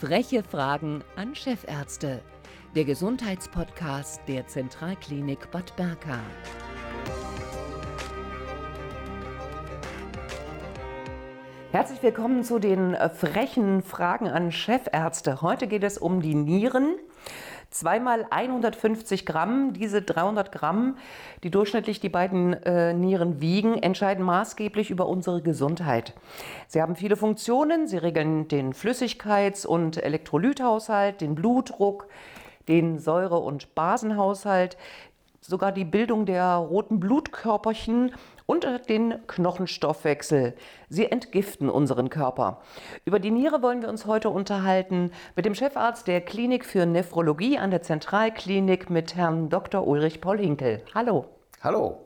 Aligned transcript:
Freche 0.00 0.42
Fragen 0.42 1.04
an 1.16 1.34
Chefärzte. 1.34 2.22
Der 2.74 2.86
Gesundheitspodcast 2.86 4.22
der 4.28 4.46
Zentralklinik 4.46 5.50
Bad 5.50 5.76
Berka. 5.76 6.18
Herzlich 11.70 12.02
willkommen 12.02 12.44
zu 12.44 12.58
den 12.58 12.94
äh, 12.94 13.10
frechen 13.10 13.82
Fragen 13.82 14.26
an 14.26 14.52
Chefärzte. 14.52 15.42
Heute 15.42 15.66
geht 15.66 15.84
es 15.84 15.98
um 15.98 16.22
die 16.22 16.34
Nieren. 16.34 16.96
Zweimal 17.70 18.26
150 18.30 19.24
Gramm, 19.24 19.72
diese 19.74 20.02
300 20.02 20.50
Gramm, 20.50 20.96
die 21.44 21.52
durchschnittlich 21.52 22.00
die 22.00 22.08
beiden 22.08 22.52
äh, 22.64 22.92
Nieren 22.94 23.40
wiegen, 23.40 23.74
entscheiden 23.80 24.24
maßgeblich 24.24 24.90
über 24.90 25.06
unsere 25.06 25.40
Gesundheit. 25.40 26.14
Sie 26.66 26.82
haben 26.82 26.96
viele 26.96 27.14
Funktionen. 27.14 27.86
Sie 27.86 27.98
regeln 27.98 28.48
den 28.48 28.72
Flüssigkeits- 28.72 29.66
und 29.66 30.02
Elektrolythaushalt, 30.02 31.20
den 31.20 31.36
Blutdruck, 31.36 32.08
den 32.66 32.98
Säure- 32.98 33.38
und 33.38 33.72
Basenhaushalt, 33.76 34.76
sogar 35.40 35.70
die 35.70 35.84
Bildung 35.84 36.26
der 36.26 36.54
roten 36.54 36.98
Blutkörperchen 36.98 38.12
und 38.50 38.66
den 38.88 39.24
Knochenstoffwechsel. 39.28 40.54
Sie 40.88 41.06
entgiften 41.06 41.70
unseren 41.70 42.10
Körper. 42.10 42.62
Über 43.04 43.20
die 43.20 43.30
Niere 43.30 43.62
wollen 43.62 43.80
wir 43.80 43.88
uns 43.88 44.06
heute 44.06 44.28
unterhalten 44.28 45.12
mit 45.36 45.44
dem 45.44 45.54
Chefarzt 45.54 46.08
der 46.08 46.20
Klinik 46.20 46.64
für 46.64 46.84
Nephrologie 46.84 47.58
an 47.58 47.70
der 47.70 47.82
Zentralklinik 47.82 48.90
mit 48.90 49.14
Herrn 49.14 49.50
Dr. 49.50 49.86
Ulrich 49.86 50.20
Paul 50.20 50.38
Hinkel. 50.38 50.82
Hallo. 50.96 51.26
Hallo. 51.62 52.00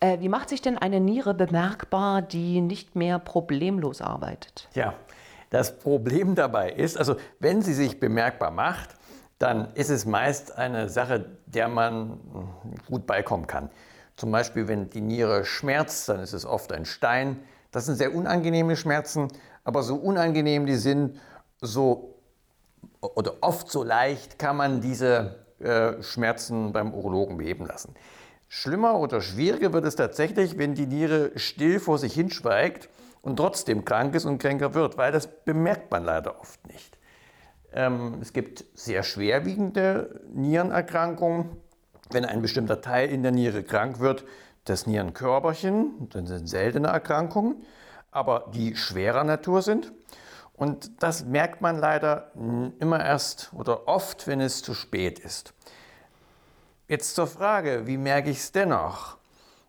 Äh, 0.00 0.20
wie 0.20 0.28
macht 0.28 0.50
sich 0.50 0.60
denn 0.60 0.76
eine 0.76 1.00
Niere 1.00 1.32
bemerkbar, 1.32 2.20
die 2.20 2.60
nicht 2.60 2.94
mehr 2.94 3.18
problemlos 3.18 4.02
arbeitet? 4.02 4.68
Ja, 4.74 4.92
das 5.48 5.78
Problem 5.78 6.34
dabei 6.34 6.70
ist, 6.70 6.98
also 6.98 7.16
wenn 7.38 7.62
sie 7.62 7.72
sich 7.72 7.98
bemerkbar 7.98 8.50
macht, 8.50 8.90
dann 9.38 9.72
ist 9.72 9.88
es 9.88 10.04
meist 10.04 10.58
eine 10.58 10.90
Sache, 10.90 11.24
der 11.46 11.68
man 11.68 12.20
gut 12.86 13.06
beikommen 13.06 13.46
kann. 13.46 13.70
Zum 14.20 14.32
Beispiel, 14.32 14.68
wenn 14.68 14.90
die 14.90 15.00
Niere 15.00 15.46
schmerzt, 15.46 16.10
dann 16.10 16.20
ist 16.20 16.34
es 16.34 16.44
oft 16.44 16.72
ein 16.72 16.84
Stein. 16.84 17.40
Das 17.70 17.86
sind 17.86 17.94
sehr 17.94 18.14
unangenehme 18.14 18.76
Schmerzen, 18.76 19.28
aber 19.64 19.82
so 19.82 19.96
unangenehm 19.96 20.66
die 20.66 20.74
sind, 20.74 21.18
so 21.62 22.18
oder 23.00 23.36
oft 23.40 23.70
so 23.70 23.82
leicht 23.82 24.38
kann 24.38 24.58
man 24.58 24.82
diese 24.82 25.36
äh, 25.60 26.02
Schmerzen 26.02 26.74
beim 26.74 26.92
Urologen 26.92 27.38
beheben 27.38 27.64
lassen. 27.64 27.94
Schlimmer 28.46 28.98
oder 28.98 29.22
schwieriger 29.22 29.72
wird 29.72 29.86
es 29.86 29.96
tatsächlich, 29.96 30.58
wenn 30.58 30.74
die 30.74 30.86
Niere 30.86 31.30
still 31.36 31.80
vor 31.80 31.96
sich 31.96 32.12
hinschweigt 32.12 32.90
und 33.22 33.36
trotzdem 33.36 33.86
krank 33.86 34.14
ist 34.14 34.26
und 34.26 34.36
kränker 34.36 34.74
wird, 34.74 34.98
weil 34.98 35.12
das 35.12 35.28
bemerkt 35.28 35.90
man 35.90 36.04
leider 36.04 36.38
oft 36.38 36.66
nicht. 36.66 36.98
Ähm, 37.72 38.18
es 38.20 38.34
gibt 38.34 38.66
sehr 38.74 39.02
schwerwiegende 39.02 40.20
Nierenerkrankungen, 40.34 41.56
wenn 42.12 42.24
ein 42.24 42.42
bestimmter 42.42 42.80
Teil 42.80 43.10
in 43.10 43.22
der 43.22 43.32
Niere 43.32 43.62
krank 43.62 44.00
wird, 44.00 44.24
das 44.64 44.86
Nierenkörperchen, 44.86 46.08
das 46.10 46.28
sind 46.28 46.48
seltene 46.48 46.88
Erkrankungen, 46.88 47.64
aber 48.10 48.50
die 48.54 48.76
schwerer 48.76 49.24
Natur 49.24 49.62
sind. 49.62 49.92
Und 50.52 51.02
das 51.02 51.24
merkt 51.24 51.62
man 51.62 51.78
leider 51.78 52.32
immer 52.78 53.02
erst 53.02 53.50
oder 53.54 53.88
oft, 53.88 54.26
wenn 54.26 54.40
es 54.40 54.62
zu 54.62 54.74
spät 54.74 55.18
ist. 55.18 55.54
Jetzt 56.86 57.14
zur 57.14 57.26
Frage, 57.26 57.86
wie 57.86 57.96
merke 57.96 58.30
ich 58.30 58.38
es 58.38 58.52
dennoch? 58.52 59.16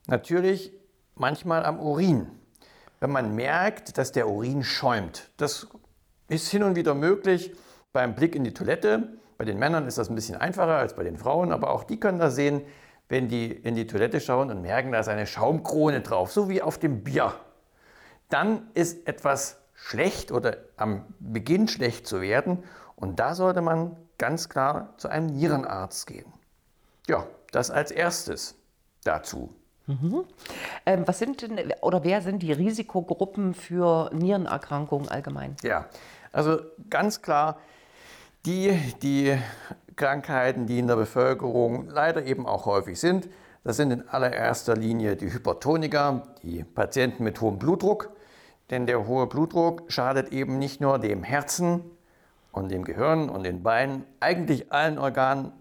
Natürlich 0.07 0.73
manchmal 1.15 1.65
am 1.65 1.79
Urin. 1.79 2.27
Wenn 2.99 3.11
man 3.11 3.35
merkt, 3.35 3.97
dass 3.97 4.11
der 4.11 4.27
Urin 4.27 4.63
schäumt. 4.63 5.31
Das 5.37 5.67
ist 6.27 6.49
hin 6.49 6.63
und 6.63 6.75
wieder 6.75 6.93
möglich 6.93 7.55
beim 7.93 8.15
Blick 8.15 8.35
in 8.35 8.43
die 8.43 8.53
Toilette. 8.53 9.17
Bei 9.41 9.45
den 9.45 9.57
Männern 9.57 9.87
ist 9.87 9.97
das 9.97 10.07
ein 10.07 10.13
bisschen 10.13 10.35
einfacher 10.35 10.75
als 10.75 10.95
bei 10.95 11.01
den 11.01 11.17
Frauen, 11.17 11.51
aber 11.51 11.71
auch 11.71 11.83
die 11.83 11.99
können 11.99 12.19
das 12.19 12.35
sehen, 12.35 12.61
wenn 13.09 13.27
die 13.27 13.51
in 13.51 13.73
die 13.73 13.87
Toilette 13.87 14.19
schauen 14.19 14.51
und 14.51 14.61
merken, 14.61 14.91
da 14.91 14.99
ist 14.99 15.07
eine 15.07 15.25
Schaumkrone 15.25 16.01
drauf, 16.01 16.31
so 16.31 16.47
wie 16.47 16.61
auf 16.61 16.77
dem 16.77 17.03
Bier. 17.03 17.33
Dann 18.29 18.69
ist 18.75 19.07
etwas 19.07 19.57
schlecht 19.73 20.31
oder 20.31 20.57
am 20.77 21.05
Beginn 21.17 21.67
schlecht 21.67 22.05
zu 22.05 22.21
werden 22.21 22.63
und 22.95 23.19
da 23.19 23.33
sollte 23.33 23.63
man 23.63 23.95
ganz 24.19 24.47
klar 24.47 24.93
zu 24.97 25.07
einem 25.07 25.25
Nierenarzt 25.25 26.05
gehen. 26.05 26.31
Ja, 27.07 27.25
das 27.51 27.71
als 27.71 27.89
erstes 27.89 28.53
dazu. 29.03 29.55
Mhm. 29.87 30.25
Ähm, 30.85 31.07
was 31.07 31.17
sind 31.17 31.41
denn 31.41 31.73
oder 31.81 32.03
wer 32.03 32.21
sind 32.21 32.43
die 32.43 32.51
Risikogruppen 32.51 33.55
für 33.55 34.11
Nierenerkrankungen 34.13 35.09
allgemein? 35.09 35.55
Ja, 35.63 35.87
also 36.31 36.59
ganz 36.91 37.23
klar 37.23 37.57
die, 38.45 38.77
die 39.01 39.37
Krankheiten, 39.95 40.65
die 40.65 40.79
in 40.79 40.87
der 40.87 40.95
Bevölkerung 40.95 41.87
leider 41.89 42.25
eben 42.25 42.45
auch 42.45 42.65
häufig 42.65 42.99
sind, 42.99 43.29
das 43.63 43.77
sind 43.77 43.91
in 43.91 44.09
allererster 44.09 44.75
Linie 44.75 45.15
die 45.15 45.31
Hypertoniker, 45.31 46.23
die 46.41 46.63
Patienten 46.63 47.23
mit 47.23 47.39
hohem 47.41 47.59
Blutdruck. 47.59 48.09
Denn 48.71 48.87
der 48.87 49.05
hohe 49.05 49.27
Blutdruck 49.27 49.91
schadet 49.91 50.31
eben 50.31 50.57
nicht 50.57 50.81
nur 50.81 50.97
dem 50.97 51.23
Herzen 51.23 51.83
und 52.51 52.71
dem 52.71 52.83
Gehirn 52.83 53.29
und 53.29 53.43
den 53.43 53.61
Beinen, 53.61 54.05
eigentlich 54.19 54.71
allen 54.71 54.97
Organen, 54.97 55.51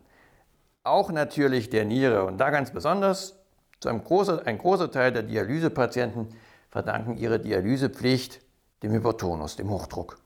auch 0.82 1.10
natürlich 1.10 1.68
der 1.68 1.84
Niere. 1.84 2.24
Und 2.24 2.38
da 2.38 2.50
ganz 2.50 2.70
besonders, 2.70 3.36
zu 3.80 3.88
einem 3.88 4.02
großen, 4.02 4.40
ein 4.46 4.58
großer 4.58 4.90
Teil 4.90 5.12
der 5.12 5.22
Dialysepatienten 5.22 6.28
verdanken 6.70 7.16
ihre 7.16 7.38
Dialysepflicht 7.38 8.40
dem 8.82 8.92
Hypertonus, 8.92 9.56
dem 9.56 9.70
Hochdruck. 9.70 10.18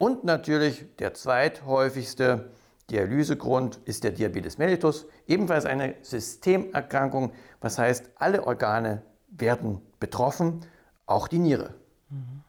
Und 0.00 0.24
natürlich 0.24 0.86
der 0.96 1.12
zweithäufigste 1.12 2.48
Dialysegrund 2.88 3.80
ist 3.84 4.02
der 4.02 4.12
Diabetes 4.12 4.56
mellitus, 4.56 5.06
ebenfalls 5.26 5.66
eine 5.66 5.94
Systemerkrankung, 6.00 7.32
was 7.60 7.78
heißt, 7.78 8.08
alle 8.16 8.46
Organe 8.46 9.02
werden 9.28 9.82
betroffen, 10.00 10.64
auch 11.04 11.28
die 11.28 11.38
Niere. 11.38 11.74
Mhm. 12.08 12.42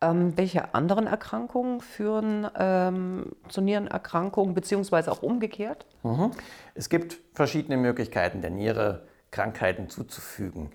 Ähm, 0.00 0.36
welche 0.36 0.72
anderen 0.72 1.08
Erkrankungen 1.08 1.80
führen 1.80 2.46
ähm, 2.56 3.32
zu 3.48 3.62
Nierenerkrankungen, 3.62 4.54
beziehungsweise 4.54 5.10
auch 5.10 5.24
umgekehrt? 5.24 5.86
Mhm. 6.04 6.30
Es 6.76 6.88
gibt 6.88 7.18
verschiedene 7.34 7.78
Möglichkeiten, 7.78 8.42
der 8.42 8.50
Niere 8.50 9.08
Krankheiten 9.32 9.88
zuzufügen. 9.88 10.70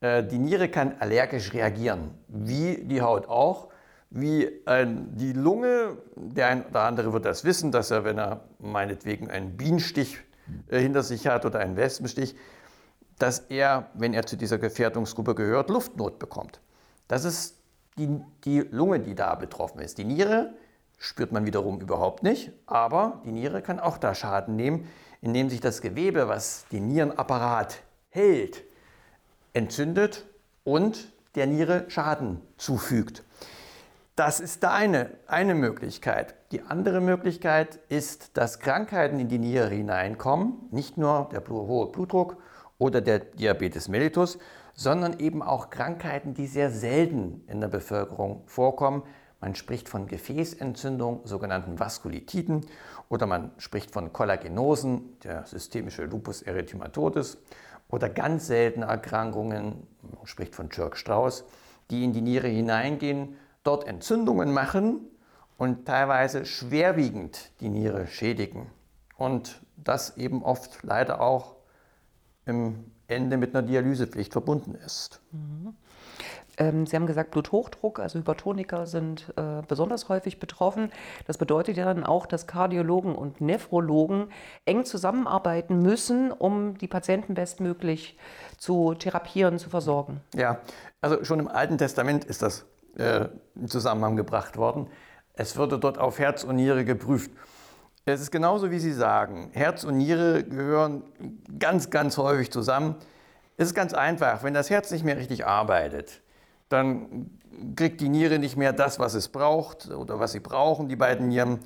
Äh, 0.00 0.22
die 0.22 0.38
Niere 0.38 0.68
kann 0.68 0.94
allergisch 1.00 1.52
reagieren, 1.52 2.14
wie 2.28 2.84
die 2.84 3.02
Haut 3.02 3.28
auch 3.28 3.70
wie 4.10 4.50
ein, 4.66 5.16
die 5.16 5.32
Lunge. 5.32 5.98
Der 6.16 6.48
eine 6.48 6.66
oder 6.66 6.82
andere 6.82 7.12
wird 7.12 7.24
das 7.24 7.44
wissen, 7.44 7.72
dass 7.72 7.90
er, 7.90 8.04
wenn 8.04 8.18
er 8.18 8.44
meinetwegen 8.58 9.30
einen 9.30 9.56
Bienenstich 9.56 10.18
äh, 10.68 10.80
hinter 10.80 11.02
sich 11.02 11.26
hat 11.26 11.46
oder 11.46 11.60
einen 11.60 11.76
Wespenstich, 11.76 12.36
dass 13.18 13.38
er, 13.38 13.90
wenn 13.94 14.14
er 14.14 14.26
zu 14.26 14.36
dieser 14.36 14.58
Gefährdungsgruppe 14.58 15.34
gehört, 15.34 15.70
Luftnot 15.70 16.18
bekommt. 16.18 16.60
Das 17.06 17.24
ist 17.24 17.56
die, 17.98 18.20
die 18.44 18.60
Lunge, 18.60 19.00
die 19.00 19.14
da 19.14 19.34
betroffen 19.34 19.80
ist. 19.80 19.98
Die 19.98 20.04
Niere 20.04 20.54
spürt 20.98 21.32
man 21.32 21.46
wiederum 21.46 21.80
überhaupt 21.80 22.22
nicht, 22.22 22.52
aber 22.66 23.20
die 23.24 23.32
Niere 23.32 23.62
kann 23.62 23.80
auch 23.80 23.98
da 23.98 24.14
Schaden 24.14 24.56
nehmen, 24.56 24.88
indem 25.20 25.50
sich 25.50 25.60
das 25.60 25.80
Gewebe, 25.82 26.28
was 26.28 26.66
den 26.72 26.88
Nierenapparat 26.88 27.82
hält, 28.08 28.64
entzündet 29.52 30.26
und 30.64 31.12
der 31.34 31.46
Niere 31.46 31.84
Schaden 31.88 32.40
zufügt. 32.56 33.22
Das 34.20 34.38
ist 34.38 34.62
da 34.62 34.74
eine, 34.74 35.12
eine 35.28 35.54
Möglichkeit. 35.54 36.34
Die 36.52 36.60
andere 36.60 37.00
Möglichkeit 37.00 37.80
ist, 37.88 38.36
dass 38.36 38.60
Krankheiten 38.60 39.18
in 39.18 39.28
die 39.28 39.38
Niere 39.38 39.70
hineinkommen, 39.70 40.68
nicht 40.70 40.98
nur 40.98 41.30
der 41.32 41.42
hohe 41.48 41.90
Blutdruck 41.90 42.36
oder 42.76 43.00
der 43.00 43.20
Diabetes 43.20 43.88
mellitus, 43.88 44.38
sondern 44.74 45.20
eben 45.20 45.42
auch 45.42 45.70
Krankheiten, 45.70 46.34
die 46.34 46.48
sehr 46.48 46.70
selten 46.70 47.44
in 47.46 47.62
der 47.62 47.68
Bevölkerung 47.68 48.42
vorkommen. 48.44 49.04
Man 49.40 49.54
spricht 49.54 49.88
von 49.88 50.06
Gefäßentzündung, 50.06 51.22
sogenannten 51.24 51.80
Vaskulitiden, 51.80 52.66
oder 53.08 53.24
man 53.24 53.52
spricht 53.56 53.90
von 53.90 54.12
Kollagenosen, 54.12 55.18
der 55.24 55.46
systemische 55.46 56.04
Lupus 56.04 56.42
erythematodes, 56.42 57.38
oder 57.88 58.10
ganz 58.10 58.48
seltene 58.48 58.84
Erkrankungen, 58.84 59.86
man 60.02 60.26
spricht 60.26 60.54
von 60.54 60.68
Church-Strauss, 60.68 61.46
die 61.90 62.04
in 62.04 62.12
die 62.12 62.20
Niere 62.20 62.48
hineingehen, 62.48 63.38
dort 63.62 63.86
Entzündungen 63.86 64.52
machen 64.52 65.06
und 65.56 65.86
teilweise 65.86 66.46
schwerwiegend 66.46 67.50
die 67.60 67.68
Niere 67.68 68.06
schädigen. 68.06 68.70
Und 69.16 69.60
das 69.76 70.16
eben 70.16 70.42
oft 70.42 70.82
leider 70.82 71.20
auch 71.20 71.56
im 72.46 72.90
Ende 73.08 73.36
mit 73.36 73.54
einer 73.54 73.66
Dialysepflicht 73.66 74.32
verbunden 74.32 74.74
ist. 74.74 75.20
Mhm. 75.32 75.74
Ähm, 76.56 76.86
Sie 76.86 76.94
haben 76.96 77.06
gesagt, 77.06 77.30
Bluthochdruck, 77.30 78.00
also 78.00 78.18
Hypertoniker 78.18 78.86
sind 78.86 79.32
äh, 79.36 79.62
besonders 79.66 80.08
häufig 80.08 80.38
betroffen. 80.38 80.92
Das 81.26 81.38
bedeutet 81.38 81.76
ja 81.76 81.84
dann 81.84 82.04
auch, 82.04 82.26
dass 82.26 82.46
Kardiologen 82.46 83.14
und 83.14 83.40
Nephrologen 83.40 84.30
eng 84.66 84.84
zusammenarbeiten 84.84 85.80
müssen, 85.80 86.32
um 86.32 86.76
die 86.76 86.88
Patienten 86.88 87.34
bestmöglich 87.34 88.18
zu 88.58 88.94
therapieren, 88.94 89.58
zu 89.58 89.70
versorgen. 89.70 90.20
Ja, 90.34 90.60
also 91.00 91.24
schon 91.24 91.40
im 91.40 91.48
Alten 91.48 91.78
Testament 91.78 92.24
ist 92.24 92.42
das 92.42 92.66
äh, 92.96 93.28
in 93.54 93.68
Zusammenhang 93.68 94.16
gebracht 94.16 94.56
worden. 94.56 94.86
Es 95.34 95.56
würde 95.56 95.78
dort 95.78 95.98
auf 95.98 96.18
Herz 96.18 96.44
und 96.44 96.56
Niere 96.56 96.84
geprüft. 96.84 97.30
Es 98.04 98.20
ist 98.20 98.30
genauso, 98.30 98.70
wie 98.70 98.78
Sie 98.78 98.92
sagen. 98.92 99.50
Herz 99.52 99.84
und 99.84 99.96
Niere 99.96 100.42
gehören 100.42 101.02
ganz, 101.58 101.90
ganz 101.90 102.16
häufig 102.18 102.50
zusammen. 102.50 102.96
Es 103.56 103.68
ist 103.68 103.74
ganz 103.74 103.94
einfach. 103.94 104.42
Wenn 104.42 104.54
das 104.54 104.70
Herz 104.70 104.90
nicht 104.90 105.04
mehr 105.04 105.16
richtig 105.16 105.46
arbeitet, 105.46 106.22
dann 106.68 107.30
kriegt 107.76 108.00
die 108.00 108.08
Niere 108.08 108.38
nicht 108.38 108.56
mehr 108.56 108.72
das, 108.72 108.98
was 108.98 109.14
es 109.14 109.28
braucht 109.28 109.90
oder 109.90 110.18
was 110.18 110.32
sie 110.32 110.40
brauchen, 110.40 110.88
die 110.88 110.96
beiden 110.96 111.28
Nieren. 111.28 111.60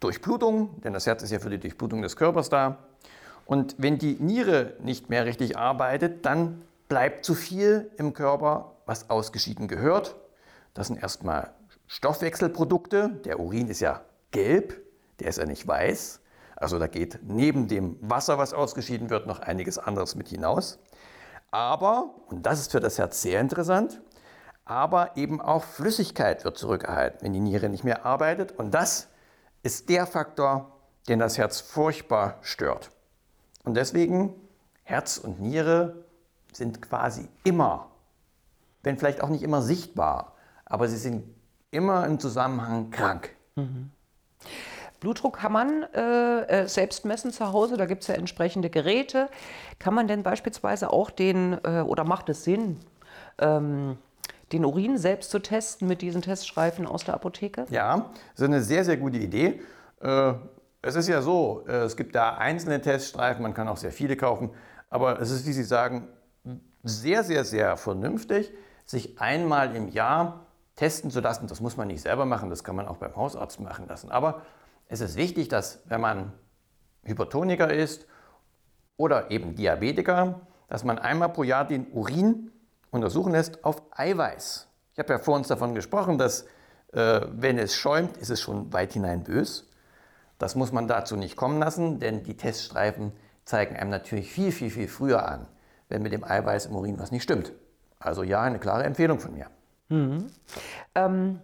Durchblutung, 0.00 0.80
denn 0.82 0.92
das 0.92 1.06
Herz 1.06 1.22
ist 1.22 1.30
ja 1.30 1.38
für 1.38 1.48
die 1.48 1.58
Durchblutung 1.58 2.02
des 2.02 2.16
Körpers 2.16 2.50
da. 2.50 2.78
Und 3.46 3.76
wenn 3.78 3.96
die 3.96 4.16
Niere 4.20 4.74
nicht 4.80 5.08
mehr 5.08 5.24
richtig 5.24 5.56
arbeitet, 5.56 6.26
dann 6.26 6.62
bleibt 6.88 7.24
zu 7.24 7.34
viel 7.34 7.90
im 7.96 8.12
Körper, 8.12 8.72
was 8.84 9.08
ausgeschieden 9.08 9.68
gehört. 9.68 10.16
Das 10.76 10.88
sind 10.88 11.02
erstmal 11.02 11.54
Stoffwechselprodukte. 11.86 13.08
Der 13.24 13.40
Urin 13.40 13.68
ist 13.68 13.80
ja 13.80 14.02
gelb, 14.30 14.78
der 15.20 15.28
ist 15.28 15.38
ja 15.38 15.46
nicht 15.46 15.66
weiß. 15.66 16.20
Also 16.54 16.78
da 16.78 16.86
geht 16.86 17.20
neben 17.22 17.66
dem 17.66 17.96
Wasser, 18.02 18.36
was 18.36 18.52
ausgeschieden 18.52 19.08
wird, 19.08 19.26
noch 19.26 19.40
einiges 19.40 19.78
anderes 19.78 20.16
mit 20.16 20.28
hinaus. 20.28 20.78
Aber, 21.50 22.10
und 22.26 22.44
das 22.44 22.60
ist 22.60 22.72
für 22.72 22.80
das 22.80 22.98
Herz 22.98 23.22
sehr 23.22 23.40
interessant, 23.40 24.02
aber 24.66 25.16
eben 25.16 25.40
auch 25.40 25.64
Flüssigkeit 25.64 26.44
wird 26.44 26.58
zurückgehalten, 26.58 27.20
wenn 27.22 27.32
die 27.32 27.40
Niere 27.40 27.70
nicht 27.70 27.84
mehr 27.84 28.04
arbeitet. 28.04 28.52
Und 28.52 28.72
das 28.72 29.08
ist 29.62 29.88
der 29.88 30.06
Faktor, 30.06 30.72
den 31.08 31.18
das 31.18 31.38
Herz 31.38 31.60
furchtbar 31.60 32.36
stört. 32.42 32.90
Und 33.64 33.74
deswegen, 33.74 34.34
Herz 34.82 35.16
und 35.16 35.40
Niere 35.40 36.04
sind 36.52 36.82
quasi 36.82 37.28
immer, 37.44 37.90
wenn 38.82 38.98
vielleicht 38.98 39.22
auch 39.22 39.30
nicht 39.30 39.42
immer 39.42 39.62
sichtbar, 39.62 40.35
aber 40.66 40.88
sie 40.88 40.96
sind 40.96 41.24
immer 41.70 42.06
im 42.06 42.18
Zusammenhang 42.20 42.90
krank. 42.90 43.30
Mhm. 43.54 43.90
Blutdruck 45.00 45.38
kann 45.38 45.52
man 45.52 45.82
äh, 45.94 46.62
äh, 46.62 46.68
selbst 46.68 47.04
messen 47.04 47.30
zu 47.30 47.52
Hause, 47.52 47.76
da 47.76 47.86
gibt 47.86 48.02
es 48.02 48.08
ja 48.08 48.14
entsprechende 48.14 48.70
Geräte. 48.70 49.28
Kann 49.78 49.94
man 49.94 50.08
denn 50.08 50.22
beispielsweise 50.22 50.90
auch 50.90 51.10
den, 51.10 51.58
äh, 51.64 51.82
oder 51.86 52.04
macht 52.04 52.28
es 52.28 52.44
Sinn, 52.44 52.78
ähm, 53.38 53.98
den 54.52 54.64
Urin 54.64 54.96
selbst 54.96 55.30
zu 55.30 55.38
testen 55.38 55.88
mit 55.88 56.02
diesen 56.02 56.22
Teststreifen 56.22 56.86
aus 56.86 57.04
der 57.04 57.14
Apotheke? 57.14 57.66
Ja, 57.70 58.10
das 58.32 58.40
ist 58.40 58.44
eine 58.44 58.62
sehr, 58.62 58.84
sehr 58.84 58.96
gute 58.96 59.18
Idee. 59.18 59.60
Äh, 60.00 60.32
es 60.82 60.94
ist 60.94 61.08
ja 61.08 61.20
so, 61.20 61.64
äh, 61.66 61.82
es 61.82 61.96
gibt 61.96 62.14
da 62.14 62.36
einzelne 62.36 62.80
Teststreifen, 62.80 63.42
man 63.42 63.54
kann 63.54 63.68
auch 63.68 63.76
sehr 63.76 63.92
viele 63.92 64.16
kaufen, 64.16 64.50
aber 64.88 65.20
es 65.20 65.30
ist, 65.30 65.46
wie 65.46 65.52
Sie 65.52 65.64
sagen, 65.64 66.08
sehr, 66.84 67.24
sehr, 67.24 67.44
sehr 67.44 67.76
vernünftig, 67.76 68.52
sich 68.84 69.20
einmal 69.20 69.74
im 69.74 69.88
Jahr 69.88 70.45
testen 70.76 71.10
zu 71.10 71.20
lassen. 71.20 71.46
Das 71.48 71.60
muss 71.60 71.76
man 71.76 71.88
nicht 71.88 72.02
selber 72.02 72.24
machen, 72.24 72.50
das 72.50 72.62
kann 72.62 72.76
man 72.76 72.86
auch 72.86 72.98
beim 72.98 73.16
Hausarzt 73.16 73.60
machen 73.60 73.88
lassen. 73.88 74.10
Aber 74.10 74.42
es 74.88 75.00
ist 75.00 75.16
wichtig, 75.16 75.48
dass 75.48 75.80
wenn 75.86 76.00
man 76.00 76.32
Hypertoniker 77.02 77.72
ist 77.72 78.06
oder 78.96 79.30
eben 79.30 79.54
Diabetiker, 79.54 80.40
dass 80.68 80.84
man 80.84 80.98
einmal 80.98 81.30
pro 81.30 81.42
Jahr 81.42 81.66
den 81.66 81.90
Urin 81.92 82.52
untersuchen 82.90 83.32
lässt 83.32 83.64
auf 83.64 83.82
Eiweiß. 83.92 84.68
Ich 84.92 84.98
habe 84.98 85.12
ja 85.12 85.18
vor 85.18 85.36
uns 85.36 85.48
davon 85.48 85.74
gesprochen, 85.74 86.18
dass 86.18 86.46
äh, 86.92 87.20
wenn 87.30 87.58
es 87.58 87.74
schäumt, 87.74 88.16
ist 88.16 88.30
es 88.30 88.40
schon 88.40 88.72
weit 88.72 88.92
hinein 88.92 89.24
bös. 89.24 89.68
Das 90.38 90.54
muss 90.54 90.72
man 90.72 90.88
dazu 90.88 91.16
nicht 91.16 91.36
kommen 91.36 91.58
lassen, 91.58 91.98
denn 92.00 92.22
die 92.22 92.36
Teststreifen 92.36 93.12
zeigen 93.44 93.76
einem 93.76 93.90
natürlich 93.90 94.30
viel, 94.30 94.52
viel, 94.52 94.70
viel 94.70 94.88
früher 94.88 95.26
an, 95.28 95.46
wenn 95.88 96.02
mit 96.02 96.12
dem 96.12 96.24
Eiweiß 96.24 96.66
im 96.66 96.76
Urin 96.76 96.98
was 96.98 97.10
nicht 97.10 97.22
stimmt. 97.22 97.52
Also 97.98 98.22
ja, 98.22 98.42
eine 98.42 98.58
klare 98.58 98.84
Empfehlung 98.84 99.20
von 99.20 99.32
mir. 99.32 99.46
Mhm. 99.88 100.26
Ähm, 100.94 101.40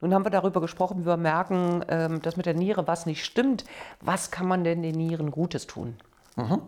nun 0.00 0.12
haben 0.12 0.24
wir 0.24 0.30
darüber 0.30 0.60
gesprochen, 0.60 1.00
wie 1.00 1.06
wir 1.06 1.16
merken, 1.16 1.84
ähm, 1.88 2.20
dass 2.20 2.36
mit 2.36 2.46
der 2.46 2.54
Niere 2.54 2.86
was 2.86 3.06
nicht 3.06 3.24
stimmt. 3.24 3.64
Was 4.00 4.30
kann 4.30 4.46
man 4.46 4.62
denn 4.62 4.82
den 4.82 4.96
Nieren 4.96 5.30
Gutes 5.30 5.66
tun? 5.66 5.96
Mhm. 6.36 6.62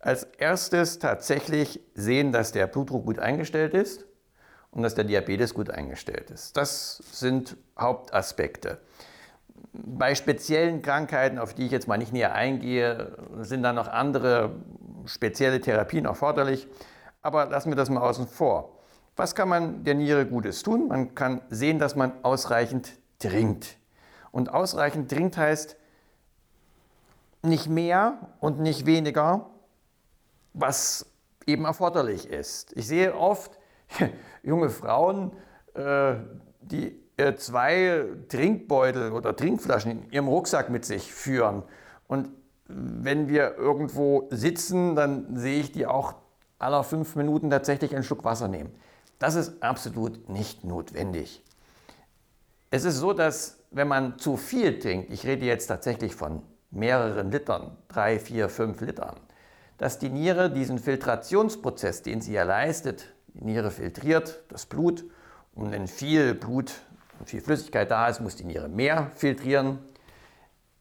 Als 0.00 0.24
erstes 0.24 0.98
tatsächlich 0.98 1.80
sehen, 1.94 2.32
dass 2.32 2.52
der 2.52 2.66
Blutdruck 2.66 3.04
gut 3.04 3.18
eingestellt 3.18 3.74
ist 3.74 4.06
und 4.70 4.82
dass 4.82 4.94
der 4.94 5.04
Diabetes 5.04 5.54
gut 5.54 5.70
eingestellt 5.70 6.30
ist. 6.30 6.56
Das 6.56 7.02
sind 7.12 7.56
Hauptaspekte. 7.78 8.78
Bei 9.72 10.14
speziellen 10.14 10.82
Krankheiten, 10.82 11.38
auf 11.38 11.52
die 11.52 11.66
ich 11.66 11.72
jetzt 11.72 11.88
mal 11.88 11.98
nicht 11.98 12.12
näher 12.12 12.34
eingehe, 12.34 13.18
sind 13.40 13.62
dann 13.64 13.74
noch 13.74 13.88
andere 13.88 14.54
spezielle 15.04 15.60
Therapien 15.60 16.04
erforderlich. 16.04 16.68
Aber 17.20 17.46
lassen 17.46 17.70
wir 17.70 17.76
das 17.76 17.90
mal 17.90 18.00
außen 18.00 18.28
vor. 18.28 18.77
Was 19.18 19.34
kann 19.34 19.48
man 19.48 19.82
der 19.82 19.96
Niere 19.96 20.26
Gutes 20.26 20.62
tun? 20.62 20.86
Man 20.86 21.16
kann 21.16 21.40
sehen, 21.50 21.80
dass 21.80 21.96
man 21.96 22.12
ausreichend 22.22 22.92
trinkt. 23.18 23.76
Und 24.30 24.54
ausreichend 24.54 25.10
trinkt 25.10 25.36
heißt 25.36 25.76
nicht 27.42 27.68
mehr 27.68 28.18
und 28.38 28.60
nicht 28.60 28.86
weniger, 28.86 29.50
was 30.54 31.10
eben 31.46 31.64
erforderlich 31.64 32.28
ist. 32.28 32.76
Ich 32.76 32.86
sehe 32.86 33.12
oft 33.16 33.58
junge 34.44 34.70
Frauen, 34.70 35.32
äh, 35.74 36.14
die 36.60 36.96
äh, 37.16 37.34
zwei 37.34 38.04
Trinkbeutel 38.28 39.10
oder 39.10 39.34
Trinkflaschen 39.34 39.90
in 39.90 40.10
ihrem 40.12 40.28
Rucksack 40.28 40.70
mit 40.70 40.84
sich 40.84 41.12
führen. 41.12 41.64
Und 42.06 42.28
wenn 42.68 43.28
wir 43.28 43.56
irgendwo 43.56 44.28
sitzen, 44.30 44.94
dann 44.94 45.34
sehe 45.34 45.58
ich 45.58 45.72
die 45.72 45.88
auch 45.88 46.14
aller 46.60 46.84
fünf 46.84 47.16
Minuten 47.16 47.50
tatsächlich 47.50 47.96
einen 47.96 48.04
Schluck 48.04 48.22
Wasser 48.22 48.46
nehmen. 48.46 48.72
Das 49.18 49.34
ist 49.34 49.62
absolut 49.62 50.28
nicht 50.28 50.64
notwendig. 50.64 51.42
Es 52.70 52.84
ist 52.84 52.96
so, 52.96 53.12
dass 53.12 53.58
wenn 53.70 53.88
man 53.88 54.18
zu 54.18 54.36
viel 54.36 54.78
trinkt, 54.78 55.10
ich 55.10 55.26
rede 55.26 55.44
jetzt 55.44 55.66
tatsächlich 55.66 56.14
von 56.14 56.42
mehreren 56.70 57.30
Litern, 57.30 57.76
drei, 57.88 58.18
vier, 58.18 58.48
fünf 58.48 58.80
Litern, 58.80 59.16
dass 59.78 59.98
die 59.98 60.08
Niere 60.08 60.50
diesen 60.50 60.78
Filtrationsprozess, 60.78 62.02
den 62.02 62.20
sie 62.20 62.32
ja 62.32 62.44
leistet, 62.44 63.06
die 63.28 63.44
Niere 63.44 63.70
filtriert 63.70 64.42
das 64.48 64.66
Blut 64.66 65.04
und 65.54 65.70
wenn 65.70 65.86
viel 65.86 66.34
Blut 66.34 66.72
und 67.18 67.28
viel 67.28 67.40
Flüssigkeit 67.40 67.90
da 67.90 68.08
ist, 68.08 68.20
muss 68.20 68.36
die 68.36 68.44
Niere 68.44 68.68
mehr 68.68 69.10
filtrieren, 69.16 69.78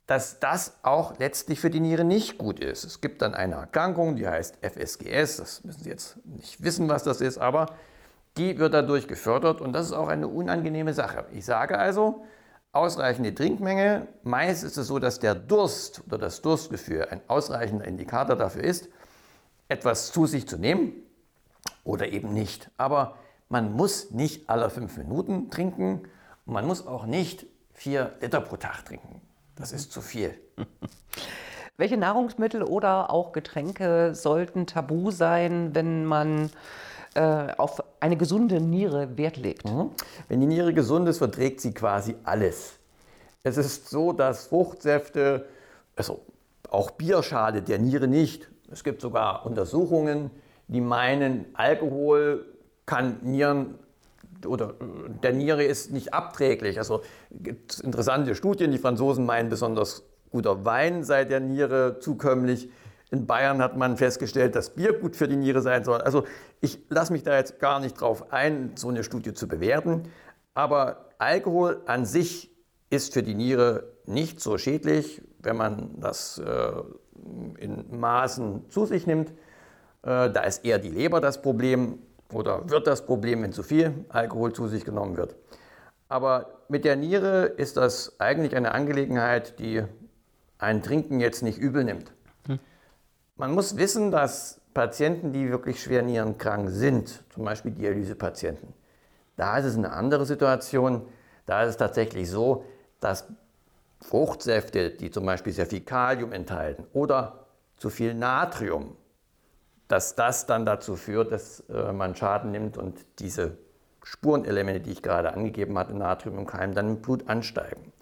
dass 0.08 0.40
das 0.40 0.78
auch 0.84 1.20
letztlich 1.20 1.60
für 1.60 1.70
die 1.70 1.82
Niere 1.82 2.06
nicht 2.06 2.38
gut 2.38 2.60
ist. 2.60 2.86
Es 2.86 3.02
gibt 3.02 3.22
dann 3.22 3.34
eine 3.34 3.56
Erkrankung, 3.56 4.16
die 4.16 4.28
heißt 4.28 4.58
FSGS, 4.62 5.38
das 5.38 5.64
müssen 5.64 5.84
Sie 5.84 5.90
jetzt 5.90 6.18
nicht 6.26 6.64
wissen, 6.64 6.88
was 6.88 7.04
das 7.04 7.22
ist, 7.22 7.38
aber 7.38 7.68
die 8.38 8.58
wird 8.60 8.74
dadurch 8.74 9.08
gefördert 9.08 9.62
und 9.62 9.74
das 9.74 9.88
ist 9.88 9.94
auch 9.94 10.08
eine 10.08 10.28
unangenehme 10.28 10.94
Sache. 10.94 11.26
Ich 11.32 11.46
sage 11.46 11.78
also, 11.78 12.26
ausreichende 12.72 13.34
Trinkmenge. 13.34 14.08
Meist 14.24 14.64
ist 14.64 14.78
es 14.78 14.88
so, 14.88 15.00
dass 15.00 15.20
der 15.20 15.36
Durst 15.36 16.04
oder 16.08 16.18
das 16.18 16.42
Durstgefühl 16.42 17.08
ein 17.10 17.22
ausreichender 17.28 17.86
Indikator 17.86 18.36
dafür 18.36 18.64
ist, 18.64 18.90
etwas 19.68 20.12
zu 20.12 20.26
sich 20.26 20.48
zu 20.48 20.58
nehmen 20.58 20.94
oder 21.84 22.08
eben 22.10 22.34
nicht. 22.34 22.70
Aber 22.78 23.16
man 23.50 23.74
muss 23.74 24.12
nicht 24.12 24.50
alle 24.50 24.70
fünf 24.70 24.98
Minuten 24.98 25.50
trinken 25.50 26.04
und 26.46 26.54
man 26.54 26.66
muss 26.66 26.86
auch 26.86 27.06
nicht 27.06 27.46
vier 27.74 28.14
Liter 28.22 28.42
pro 28.42 28.58
Tag 28.58 28.86
trinken. 28.86 29.22
Das 29.56 29.72
ist 29.72 29.92
zu 29.92 30.02
viel. 30.02 30.34
Welche 31.78 31.98
Nahrungsmittel 31.98 32.64
oder 32.64 33.12
auch 33.12 33.32
Getränke 33.32 34.16
sollten 34.16 34.66
tabu 34.66 35.12
sein, 35.12 35.76
wenn 35.76 36.06
man 36.06 36.50
äh, 37.14 37.54
auf 37.58 37.84
eine 38.00 38.18
gesunde 38.18 38.62
Niere 38.62 39.18
Wert 39.18 39.38
legt. 39.38 39.66
Mhm. 39.66 39.92
Wenn 40.28 40.42
die 40.42 40.48
Niere 40.48 40.74
gesund 40.74 41.08
ist, 41.08 41.18
verträgt 41.18 41.62
sie 41.62 41.74
quasi 41.74 42.16
alles. 42.24 42.74
Es 43.44 43.58
ist 43.58 43.90
so, 43.90 44.14
dass 44.14 44.48
Fruchtsäfte, 44.48 45.46
also 45.96 46.22
auch 46.70 46.92
Bier 46.92 47.24
schadet 47.24 47.68
der 47.68 47.80
Niere 47.80 48.08
nicht. 48.08 48.50
Es 48.72 48.84
gibt 48.84 49.02
sogar 49.02 49.46
Untersuchungen, 49.46 50.32
die 50.68 50.82
meinen, 50.82 51.46
Alkohol 51.54 52.46
kann 52.86 53.18
Nieren 53.22 53.76
oder 54.46 54.76
der 55.24 55.34
Niere 55.34 55.64
ist 55.64 55.92
nicht 55.92 56.14
abträglich. 56.14 56.78
Also 56.78 57.02
gibt 57.32 57.74
es 57.74 57.80
interessante 57.80 58.36
Studien. 58.36 58.72
Die 58.72 58.78
Franzosen 58.78 59.26
meinen, 59.26 59.50
besonders 59.50 60.04
guter 60.30 60.66
Wein 60.66 61.04
sei 61.04 61.26
der 61.26 61.40
Niere 61.40 61.98
zukömmlich. 62.00 62.70
In 63.10 63.26
Bayern 63.26 63.62
hat 63.62 63.78
man 63.78 63.96
festgestellt, 63.96 64.56
dass 64.56 64.72
Bier 64.72 64.94
gut 64.94 65.16
für 65.16 65.28
die 65.28 65.38
Niere 65.38 65.62
sein 65.62 65.84
soll. 65.84 66.02
Also 66.02 66.26
ich 66.60 66.80
lasse 66.90 67.14
mich 67.14 67.24
da 67.24 67.38
jetzt 67.38 67.60
gar 67.60 67.80
nicht 67.80 68.00
drauf 68.00 68.34
ein, 68.34 68.72
so 68.76 68.90
eine 68.90 69.04
Studie 69.04 69.34
zu 69.34 69.48
bewerten. 69.48 70.04
Aber 70.54 71.06
Alkohol 71.18 71.82
an 71.86 72.06
sich 72.06 72.52
ist 72.90 73.14
für 73.14 73.24
die 73.24 73.36
Niere 73.36 73.94
nicht 74.06 74.42
so 74.42 74.58
schädlich, 74.58 75.22
wenn 75.40 75.56
man 75.56 76.00
das 76.00 76.38
äh, 76.40 76.72
in 77.60 77.98
Maßen 77.98 78.70
zu 78.70 78.86
sich 78.86 79.08
nimmt. 79.08 79.30
Äh, 80.02 80.30
da 80.30 80.42
ist 80.42 80.66
eher 80.66 80.80
die 80.80 80.90
Leber 80.90 81.22
das 81.22 81.42
Problem 81.42 82.00
oder 82.34 82.70
wird 82.70 82.88
das 82.88 83.06
Problem, 83.06 83.42
wenn 83.44 83.54
zu 83.54 83.64
viel 83.64 84.06
Alkohol 84.10 84.54
zu 84.54 84.68
sich 84.68 84.84
genommen 84.84 85.16
wird. 85.16 85.36
Aber 86.10 86.62
mit 86.70 86.86
der 86.86 86.96
Niere 86.96 87.46
ist 87.46 87.78
das 87.78 88.20
eigentlich 88.20 88.56
eine 88.56 88.74
Angelegenheit, 88.74 89.60
die 89.60 89.84
ein 90.58 90.82
Trinken 90.82 91.20
jetzt 91.20 91.44
nicht 91.44 91.58
übel 91.58 91.84
nimmt. 91.84 92.12
Man 93.38 93.54
muss 93.54 93.78
wissen, 93.78 94.10
dass 94.10 94.60
Patienten, 94.74 95.32
die 95.32 95.50
wirklich 95.50 95.82
schwer 95.82 96.02
nierenkrank 96.02 96.70
sind, 96.72 97.24
zum 97.32 97.46
Beispiel 97.46 97.72
Dialysepatienten, 97.72 98.74
da 99.36 99.60
ist 99.60 99.66
es 99.66 99.78
eine 99.78 99.92
andere 99.92 100.26
Situation. 100.26 101.08
Da 101.46 101.64
ist 101.64 101.70
es 101.70 101.78
tatsächlich 101.78 102.30
so, 102.30 102.66
dass 103.00 103.28
Fruchtsäfte, 104.02 104.90
die 104.90 105.12
zum 105.12 105.26
Beispiel 105.26 105.54
sehr 105.54 105.68
viel 105.68 105.82
Kalium 105.82 106.34
enthalten 106.34 106.86
oder 106.94 107.46
zu 107.78 107.90
viel 107.90 108.16
Natrium, 108.16 108.96
dass 109.88 110.16
das 110.16 110.48
dann 110.48 110.66
dazu 110.66 110.96
führt, 110.96 111.32
dass 111.32 111.62
äh, 111.70 111.94
man 111.94 112.16
Schaden 112.16 112.52
nimmt 112.52 112.78
und 112.78 113.06
diese 113.20 113.58
Spurenelemente, 114.04 114.82
die 114.82 114.92
ich 114.92 115.04
gerade 115.04 115.34
angegeben 115.34 115.78
hatte, 115.78 115.94
Natrium 115.94 116.40
im 116.40 116.46
Keim, 116.48 116.74
dann 116.74 116.90
im 116.90 117.02
Blut 117.02 117.30
ansteigen. 117.30 117.94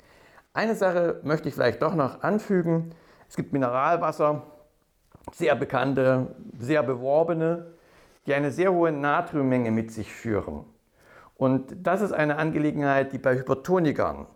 Eine 0.54 0.76
Sache 0.76 1.20
möchte 1.24 1.50
ich 1.50 1.56
vielleicht 1.56 1.82
doch 1.82 1.94
noch 1.94 2.24
anfügen. 2.24 2.96
Es 3.28 3.36
gibt 3.36 3.54
Mineralwasser, 3.54 4.44
sehr 5.32 5.56
bekannte, 5.56 6.36
sehr 6.60 6.84
beworbene, 6.84 7.74
die 8.26 8.34
eine 8.34 8.52
sehr 8.52 8.72
hohe 8.72 8.92
Natriummenge 8.92 9.72
mit 9.72 9.92
sich 9.92 10.12
führen. 10.12 10.66
Und 11.36 11.76
das 11.84 12.02
ist 12.02 12.12
eine 12.12 12.38
Angelegenheit, 12.38 13.12
die 13.12 13.18
bei 13.18 13.36
Hypertonikern 13.36 14.28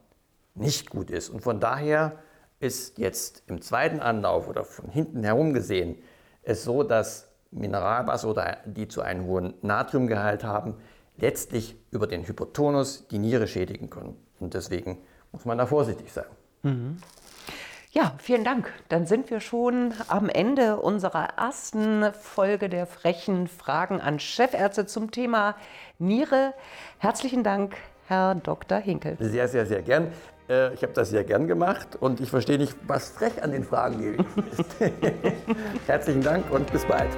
nicht 0.56 0.90
gut 0.90 1.10
ist. 1.10 1.30
Und 1.30 1.42
von 1.42 1.60
daher 1.60 2.20
ist 2.60 2.98
jetzt 2.98 3.44
im 3.48 3.62
zweiten 3.62 4.00
Anlauf 4.00 4.50
oder 4.50 4.64
von 4.64 4.90
hinten 4.90 5.24
herum 5.24 5.54
gesehen 5.54 5.96
es 6.44 6.64
so, 6.64 6.84
dass 6.84 7.30
Mineralwasser 7.52 8.30
oder 8.30 8.58
die 8.66 8.88
zu 8.88 9.02
einem 9.02 9.26
hohen 9.26 9.54
Natriumgehalt 9.62 10.44
haben, 10.44 10.76
letztlich 11.18 11.76
über 11.92 12.08
den 12.08 12.28
Hypertonus 12.28 13.08
die 13.08 13.20
Niere 13.20 13.48
schädigen 13.48 13.90
können. 13.90 14.16
Und 14.40 14.54
deswegen 14.54 15.00
muss 15.32 15.46
man 15.46 15.58
da 15.58 15.66
vorsichtig 15.66 16.12
sein. 16.12 16.26
Mhm. 16.64 16.98
Ja, 17.92 18.14
vielen 18.20 18.44
Dank. 18.44 18.72
Dann 18.90 19.08
sind 19.08 19.32
wir 19.32 19.40
schon 19.40 19.96
am 20.10 20.30
Ende 20.30 20.78
unserer 20.78 21.30
ersten 21.38 22.14
Folge 22.14 22.70
der 22.70 22.86
frechen 22.86 23.48
Fragen 23.48 24.00
an 24.00 24.20
Chefärzte 24.20 24.86
zum 24.86 25.10
Thema 25.10 25.56
Niere. 25.98 26.54
Herzlichen 27.00 27.44
Dank, 27.44 27.76
Herr 28.08 28.36
Dr. 28.36 28.78
Hinkel. 28.78 29.18
Sehr, 29.20 29.48
sehr, 29.48 29.66
sehr 29.66 29.82
gern. 29.82 30.14
Äh, 30.48 30.72
ich 30.76 30.84
habe 30.84 30.94
das 30.94 31.10
sehr 31.10 31.24
gern 31.24 31.48
gemacht 31.48 31.98
und 32.00 32.20
ich 32.20 32.30
verstehe 32.30 32.60
nicht, 32.60 32.76
was 32.86 33.10
frech 33.10 33.42
an 33.42 33.52
den 33.52 33.64
Fragen 33.64 33.98
gewesen 33.98 34.44
ist. 34.52 34.76
Herzlichen 35.88 36.22
Dank 36.22 36.52
und 36.52 36.72
bis 36.72 36.86
bald. 36.86 37.10